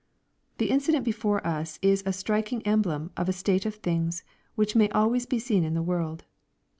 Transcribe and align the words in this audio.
The 0.57 0.69
incideot 0.71 1.03
before 1.03 1.45
us 1.45 1.77
is 1.83 2.01
a 2.07 2.11
striking 2.11 2.63
emblem 2.65 3.11
of 3.15 3.29
a 3.29 3.33
state 3.33 3.67
of 3.67 3.75
things 3.75 4.23
which 4.55 4.75
may 4.75 4.89
always 4.89 5.27
be 5.27 5.37
seen 5.37 5.63
in 5.63 5.75
the 5.75 5.83
world. 5.83 6.23